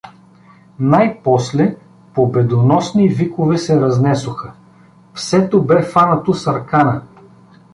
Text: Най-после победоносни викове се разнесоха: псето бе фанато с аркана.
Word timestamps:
Най-после 0.79 1.75
победоносни 2.13 3.09
викове 3.09 3.57
се 3.57 3.81
разнесоха: 3.81 4.53
псето 5.13 5.63
бе 5.63 5.83
фанато 5.83 6.33
с 6.33 6.47
аркана. 6.47 7.01